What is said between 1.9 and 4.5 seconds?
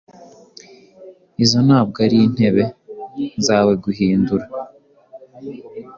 arintebe zaweguhindura